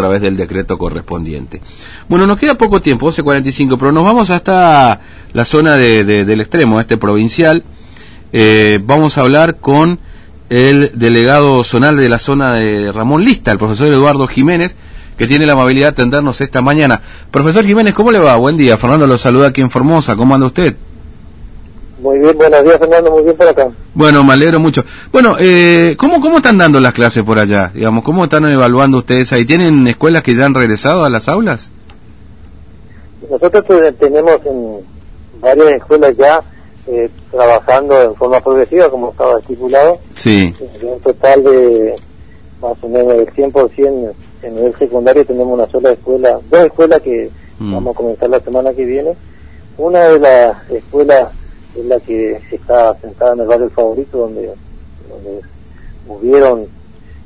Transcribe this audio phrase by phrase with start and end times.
[0.00, 1.60] través del decreto correspondiente.
[2.08, 5.00] Bueno, nos queda poco tiempo, 12.45, pero nos vamos hasta
[5.32, 7.64] la zona de, del extremo, este provincial.
[8.32, 10.00] Eh, vamos a hablar con
[10.48, 14.74] el delegado zonal de la zona de Ramón Lista, el profesor Eduardo Jiménez,
[15.18, 17.02] que tiene la amabilidad de atendernos esta mañana.
[17.30, 18.36] Profesor Jiménez, ¿cómo le va?
[18.36, 18.78] Buen día.
[18.78, 20.16] Fernando lo saluda aquí en Formosa.
[20.16, 20.76] ¿Cómo anda usted?
[22.00, 23.68] Muy bien, buenos días Fernando, muy bien por acá.
[23.92, 24.84] Bueno, me alegro mucho.
[25.12, 27.70] Bueno, eh, ¿cómo, ¿cómo están dando las clases por allá?
[27.74, 29.44] Digamos, ¿Cómo están evaluando ustedes ahí?
[29.44, 31.70] ¿Tienen escuelas que ya han regresado a las aulas?
[33.30, 33.64] Nosotros
[33.98, 34.78] tenemos en
[35.40, 36.40] varias escuelas ya
[36.86, 39.98] eh, trabajando en forma progresiva, como estaba estipulado.
[40.14, 40.54] Sí.
[40.82, 41.96] un total de
[42.62, 47.30] más o menos del 100% en nivel secundario tenemos una sola escuela, dos escuelas que
[47.58, 47.74] mm.
[47.74, 49.14] vamos a comenzar la semana que viene.
[49.76, 51.28] Una de las escuelas
[51.76, 54.52] es la que está sentada en el barrio favorito, donde,
[55.08, 55.40] donde
[56.08, 56.66] hubieron,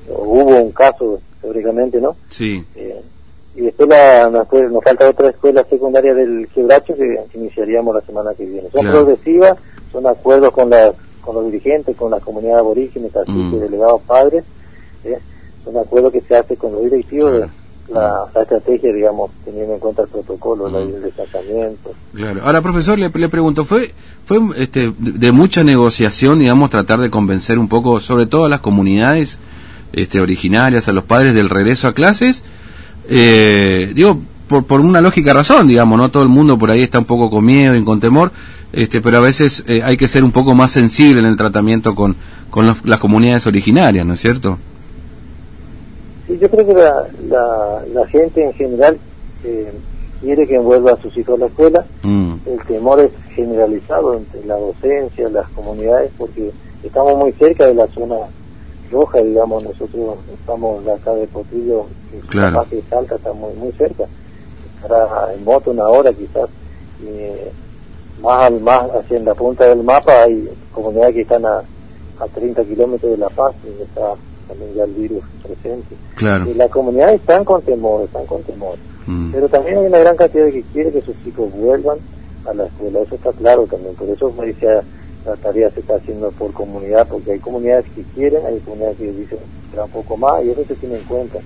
[0.08, 2.16] o hubo un caso, teóricamente, ¿no?
[2.28, 2.64] Sí.
[2.74, 3.00] Eh,
[3.56, 8.44] y después la, nos, falta otra escuela secundaria del quebracho que iniciaríamos la semana que
[8.44, 8.68] viene.
[8.70, 9.56] Son progresivas,
[9.92, 13.60] son acuerdos con, las, con los dirigentes, con la comunidad aborígenes, así mm.
[13.60, 14.44] delegados padres,
[15.04, 15.18] ¿eh?
[15.64, 17.48] son acuerdos que se hace con los directivos
[17.88, 21.92] la, estrategia, digamos, teniendo en cuenta el protocolo, la, el desplazamiento.
[22.14, 22.40] Claro.
[22.44, 23.92] Ahora, profesor, le, le pregunto, ¿fue
[24.24, 28.60] fue este, de mucha negociación, digamos, tratar de convencer un poco, sobre todo a las
[28.60, 29.38] comunidades
[29.92, 32.42] este, originarias, a los padres del regreso a clases?
[33.08, 36.10] Eh, digo, por, por una lógica razón, digamos, ¿no?
[36.10, 38.32] Todo el mundo por ahí está un poco con miedo y con temor,
[38.72, 41.94] este, pero a veces eh, hay que ser un poco más sensible en el tratamiento
[41.94, 42.16] con,
[42.48, 44.58] con las comunidades originarias, ¿no es cierto?
[46.38, 48.98] Yo creo que la, la, gente en general
[49.44, 49.72] eh,
[50.20, 51.84] quiere que envuelva a sus hijos a la escuela.
[52.02, 52.34] Mm.
[52.46, 56.50] El temor es generalizado entre la docencia, las comunidades, porque
[56.82, 58.16] estamos muy cerca de la zona
[58.90, 61.86] roja, digamos, nosotros estamos acá de Potrillo,
[62.28, 62.64] claro.
[62.70, 64.04] que Salta está muy, muy cerca.
[64.76, 66.48] Estará en moto una hora quizás.
[68.22, 71.58] más, al, más hacia la punta del mapa hay comunidades que están a,
[72.20, 74.14] a 30 kilómetros de La Paz, donde está
[74.48, 75.94] también ya el virus presente.
[76.16, 76.50] Claro.
[76.50, 78.76] Y las comunidades están con temor, están con temor.
[79.06, 79.32] Mm.
[79.32, 81.98] Pero también hay una gran cantidad de que quiere que sus hijos vuelvan
[82.46, 83.94] a la escuela, eso está claro también.
[83.94, 84.82] Por eso me decía,
[85.26, 89.12] la tarea se está haciendo por comunidad, porque hay comunidades que quieren, hay comunidades que
[89.12, 89.38] dicen
[89.72, 91.38] que un poco más, y eso se tiene en cuenta.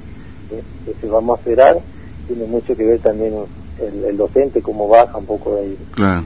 [0.48, 1.78] Que se vamos a esperar,
[2.26, 3.34] tiene mucho que ver también
[3.80, 5.78] el, docente, cómo baja un poco de ahí.
[5.94, 6.24] Claro.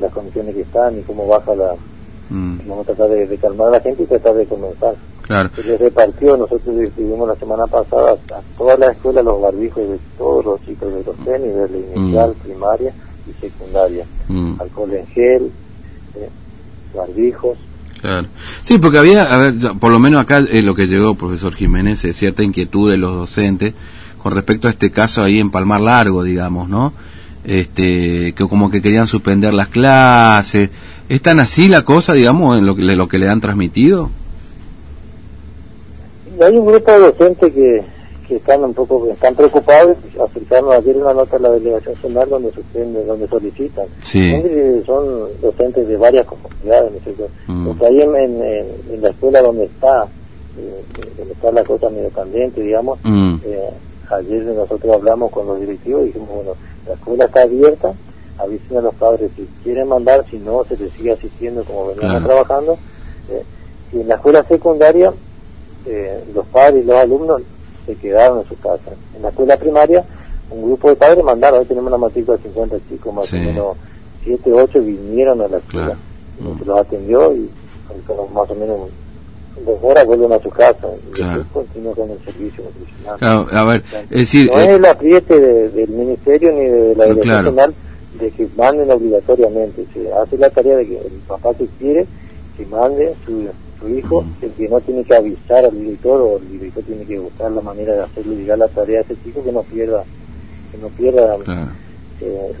[0.00, 1.74] las condiciones que están y cómo baja la,
[2.28, 2.58] Mm.
[2.66, 4.94] Vamos a tratar de, calmar a la gente y tratar de comenzar.
[5.26, 5.50] Claro.
[5.54, 10.44] Se repartió, nosotros distribuimos la semana pasada a todas las escuelas los barbijos de todos
[10.44, 11.98] los chicos de los de mm.
[11.98, 12.92] inicial, primaria
[13.28, 14.04] y secundaria.
[14.28, 14.60] Mm.
[14.60, 15.50] Alcohol en gel,
[16.14, 16.28] eh,
[16.94, 17.58] barbijos.
[18.00, 18.28] Claro.
[18.62, 22.04] Sí, porque había, a ver, por lo menos acá eh, lo que llegó, profesor Jiménez,
[22.04, 23.74] es cierta inquietud de los docentes
[24.22, 26.92] con respecto a este caso ahí en Palmar Largo, digamos, ¿no?
[27.44, 30.70] Este, que como que querían suspender las clases,
[31.08, 34.10] ¿Es tan así la cosa, digamos, en lo que, lo que le han transmitido?
[36.40, 37.84] Hay un grupo de docentes que,
[38.26, 42.50] que están un poco están preocupados, acercaron ayer una nota a la delegación zonal donde,
[43.06, 43.86] donde solicitan.
[44.02, 44.42] Sí.
[44.84, 47.66] Son docentes de varias comunidades, ¿no mm.
[47.66, 50.06] Porque ahí en, en, la escuela donde está,
[50.58, 50.82] eh,
[51.16, 53.36] donde está la cosa medio candente, digamos, mm.
[53.44, 53.70] eh,
[54.10, 56.52] ayer nosotros hablamos con los directivos y dijimos, bueno,
[56.86, 57.94] la escuela está abierta,
[58.38, 62.24] avisen a los padres si quieren mandar, si no, se les sigue asistiendo como veníamos
[62.24, 62.78] trabajando.
[63.30, 63.42] Eh,
[63.92, 65.12] y en la escuela secundaria,
[65.86, 67.42] eh, los padres y los alumnos
[67.86, 68.90] se quedaron en su casa.
[69.14, 70.04] En la escuela primaria,
[70.50, 73.76] un grupo de padres mandaron, hoy tenemos una matrícula de 50 chicos, más o menos
[74.24, 75.96] 7, 8 vinieron a la escuela.
[76.58, 77.48] Se los atendió y
[78.34, 78.78] más o menos
[79.64, 83.48] dos horas vuelven a su casa y después continúan con el servicio nutricional.
[83.50, 84.50] a ver, es decir...
[84.50, 87.74] No es el apriete del ministerio ni de la Dirección Nacional
[88.20, 89.86] de que manden obligatoriamente.
[89.94, 92.06] Se hace la tarea de que el papá que quiere
[92.56, 93.48] que mande su,
[93.78, 97.18] su hijo, el que no tiene que avisar al director o el director tiene que
[97.18, 100.04] buscar la manera de hacerle llegar la tarea a ese chico que no pierda,
[100.72, 101.36] que no pierda
[102.20, 102.52] eh,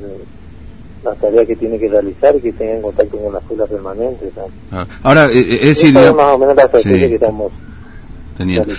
[1.04, 4.30] la tarea que tiene que realizar y que tenga en contacto con la escuela permanente.
[4.72, 7.52] Ah, ahora, eh, eh, es decir, más o menos la estrategia que estamos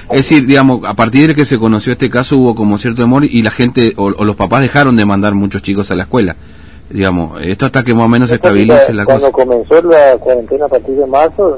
[0.09, 3.23] Es decir, digamos, a partir de que se conoció este caso hubo como cierto temor
[3.23, 6.35] y la gente o, los papás dejaron de mandar muchos chicos a la escuela.
[6.89, 9.31] Digamos, esto hasta que más o menos se estabilice la, cosa.
[9.31, 11.57] Cuando comenzó la cuarentena a partir de marzo,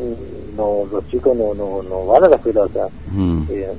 [0.56, 3.44] no, los chicos no, no, no van a la escuela, o sea, mm.
[3.50, 3.72] eh,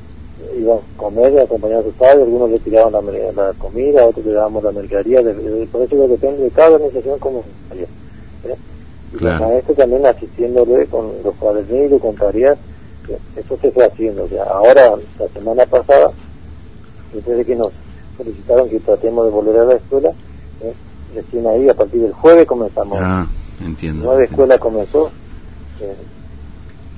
[0.59, 4.25] iban a comer, a acompañar a sus padres, algunos le tiraban la, la comida, otros
[4.25, 5.23] le dábamos la mercadería,
[5.71, 7.41] por eso depende de cada organización como
[7.73, 8.57] ¿eh?
[9.13, 12.57] Y los maestros también asistiéndole con los cuadernos, con tareas,
[13.37, 16.13] eso se fue haciendo, o sea, ahora, la semana pasada,
[17.13, 17.71] después de que nos
[18.17, 20.11] solicitaron que tratemos de volver a la escuela,
[20.63, 20.75] ¿eh?
[21.15, 22.99] recién ahí, a partir del jueves comenzamos.
[23.01, 23.27] Ah,
[23.65, 24.05] entiendo.
[24.05, 25.11] Nueve escuelas comenzó.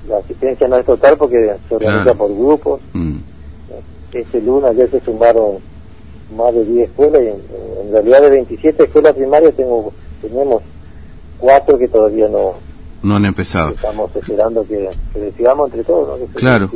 [0.07, 2.81] La asistencia no es total porque se organiza por grupos.
[2.93, 3.17] Mm.
[4.11, 5.57] Este lunes ayer se sumaron
[6.35, 9.91] más de 10 escuelas y en, realidad de 27 escuelas primarias tengo,
[10.21, 10.61] tenemos
[11.39, 12.55] cuatro que todavía no
[13.03, 13.71] no han empezado.
[13.71, 16.25] Estamos esperando que, que decidamos entre todos, ¿no?
[16.27, 16.69] claro.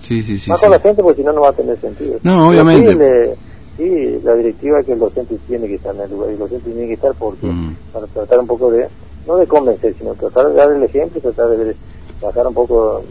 [0.00, 0.50] sí, sí, sí.
[0.50, 2.18] Más con la gente porque si no, no va a tener sentido.
[2.22, 3.36] No, obviamente.
[3.76, 6.38] Sí, la directiva es que el docente tiene que estar en el lugar y el
[6.38, 7.76] docente tiene que estar porque mm.
[7.92, 8.88] para tratar un poco de,
[9.26, 11.76] no de convencer, sino tratar de dar el ejemplo, tratar de
[12.20, 13.04] bajar un poco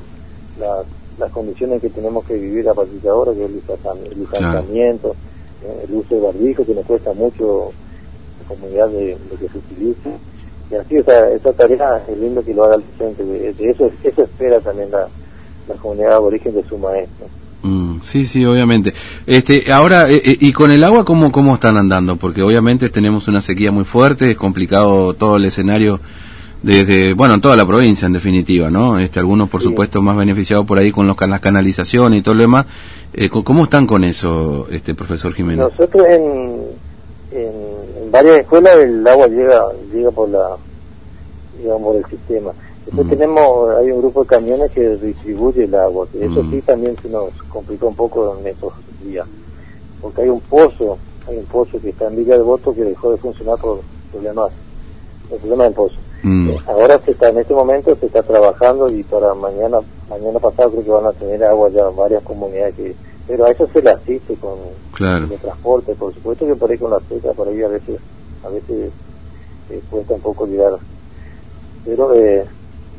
[1.18, 5.16] las condiciones que tenemos que vivir a partir de ahora, que es el distanciamiento,
[5.64, 7.72] eh, el uso de barbijo, que nos cuesta mucho
[8.42, 10.10] la comunidad de, lo que se utiliza.
[10.72, 14.24] Y así, esa, esa tarea es lindo que lo haga el docente, de, eso, eso
[14.24, 15.08] espera también la,
[15.68, 17.28] la comunidad aborigen de su maestro.
[17.66, 18.94] Mm, sí, sí, obviamente.
[19.26, 22.16] Este, ahora, eh, eh, ¿y con el agua cómo, cómo están andando?
[22.16, 26.00] Porque obviamente tenemos una sequía muy fuerte, es complicado todo el escenario
[26.66, 28.98] desde, bueno, en toda la provincia en definitiva, ¿no?
[28.98, 32.42] Este, algunos por supuesto más beneficiados por ahí con los, las canalizaciones y todo lo
[32.42, 32.66] demás.
[33.14, 35.68] Eh, ¿Cómo están con eso, este profesor Jiménez?
[35.70, 36.62] Nosotros en,
[37.32, 39.62] en, varias escuelas el agua llega,
[39.94, 40.58] llega por la,
[41.62, 42.52] digamos, por el sistema
[42.86, 46.96] Después tenemos, hay un grupo de camiones que distribuye el agua, que eso sí también
[47.02, 48.74] se nos complicó un poco en estos
[49.04, 49.28] días,
[50.02, 50.98] porque hay un pozo,
[51.28, 53.82] hay un pozo que está en Villa de Voto que dejó de funcionar por
[54.12, 54.52] problemas,
[55.32, 55.96] el problema del pozo.
[56.24, 56.50] Mm.
[56.50, 59.78] Eh, ahora se está, en este momento se está trabajando y para mañana,
[60.10, 62.96] mañana pasado creo que van a tener agua ya varias comunidades que,
[63.28, 64.58] pero a eso se le asiste con,
[65.00, 68.00] el transporte, por supuesto que por ahí con la seca, por ahí a veces,
[68.44, 68.92] a veces
[69.70, 70.74] eh, cuesta un poco llegar,
[71.86, 72.46] pero eh,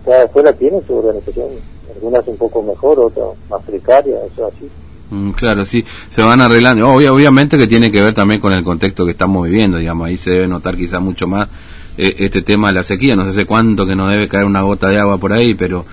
[0.04, 1.48] cada escuela tiene su organización,
[1.94, 4.68] algunas un poco mejor, otras más precarias, eso así.
[5.10, 6.88] Mm, claro, sí, se van arreglando.
[6.88, 10.30] obviamente que tiene que ver también con el contexto que estamos viviendo, digamos, ahí se
[10.30, 11.48] debe notar quizás mucho más
[11.96, 14.62] eh, este tema de la sequía, no sé hace cuánto que no debe caer una
[14.62, 15.84] gota de agua por ahí, pero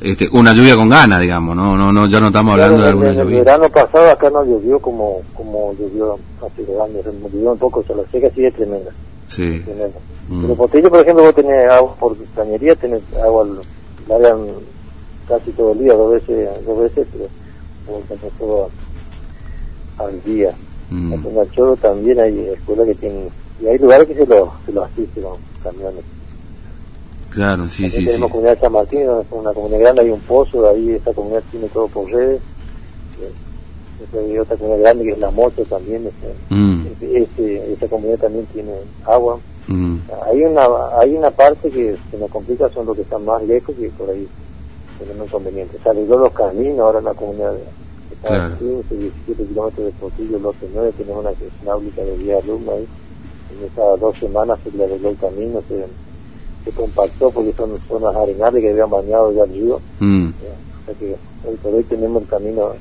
[0.00, 3.12] este, una lluvia con ganas, digamos, no, no, no, ya no estamos hablando de alguna
[3.12, 3.38] lluvia.
[3.38, 7.84] El verano pasado acá no llovió como, como llovió hace dos años, llovió un poco,
[7.88, 8.90] la seca es tremenda.
[9.28, 9.62] Sí.
[10.28, 10.42] Mm.
[10.42, 13.46] Pero por ejemplo, vos tenés agua por cañería, tenés agua,
[14.08, 14.36] la
[15.28, 17.28] casi todo el día, dos veces, dos veces, pero
[17.86, 18.68] vos tenés todo
[19.98, 20.52] al día.
[20.90, 21.12] Mm.
[21.12, 23.28] En el Choro también hay escuelas que tienen,
[23.60, 25.24] y hay lugares que se lo, se lo asisten
[25.62, 26.04] camiones.
[27.30, 28.32] Claro, sí, sí, tenemos sí.
[28.32, 31.68] comunidad de San Martín, es una comunidad grande, hay un pozo, ahí esta comunidad tiene
[31.68, 32.40] todo por redes.
[33.98, 36.86] Después hay otra comunidad grande que es La Moto también, este, mm.
[37.00, 38.72] este, esta comunidad también tiene
[39.06, 39.38] agua.
[39.68, 39.96] Mm.
[40.26, 40.66] Hay una
[40.98, 44.10] hay una parte que se nos complica, son los que están más lejos y por
[44.10, 44.28] ahí
[44.98, 45.80] tenemos inconvenientes.
[45.82, 47.54] Se arregló los caminos, ahora en la comunidad
[48.10, 48.58] está claro.
[48.58, 51.32] 15, 17 kilómetros de Portillo, 12, 9, tenemos una
[51.64, 52.88] náutica de vía alumna ahí.
[53.58, 55.84] En esas dos semanas se le arregló el camino, se,
[56.64, 59.80] se compactó porque son zonas arenales que habían bañado ya el río.
[60.00, 60.28] Mm.
[60.28, 61.16] O sea que
[61.48, 62.72] hoy por hoy tenemos el camino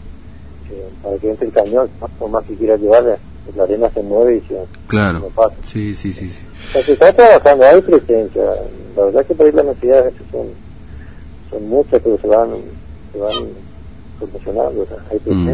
[0.72, 3.18] eh, para que entre el cañón, por más que quiera llevarle
[3.56, 4.56] la arena se mueve y se
[4.88, 5.30] claro.
[5.36, 5.56] pasa.
[5.66, 6.42] Sí, sí, sí, sí.
[6.84, 8.44] se está trabajando, hay presencia.
[8.96, 10.48] La verdad que por ahí las necesidades son,
[11.50, 12.50] son muchas, pero se van,
[13.12, 13.34] se van
[14.20, 14.82] solucionando.
[14.82, 15.54] O sea, hay presencia.